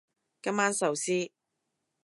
[0.41, 1.31] 今晚壽司